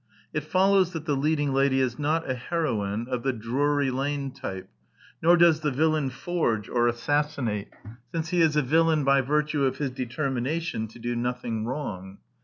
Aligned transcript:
It 0.33 0.43
follows 0.45 0.93
that 0.93 1.05
the 1.05 1.15
leading 1.15 1.53
lady 1.53 1.79
is 1.79 1.99
not 1.99 2.27
a 2.27 2.33
heroine 2.33 3.05
of 3.07 3.21
the 3.21 3.31
Drury 3.31 3.91
Lane 3.91 4.31
type; 4.31 4.67
nor 5.21 5.37
does 5.37 5.59
the 5.59 5.69
villain 5.69 6.09
forge 6.09 6.67
or 6.67 6.87
assassinate, 6.87 7.69
since 8.11 8.29
he 8.29 8.41
is 8.41 8.55
a 8.55 8.63
villain 8.63 9.03
by 9.03 9.21
virtue 9.21 9.63
of 9.63 9.77
his 9.77 9.91
determination 9.91 10.87
to 10.87 10.97
do 10.97 11.15
nothing 11.15 11.65
wrong. 11.67 12.17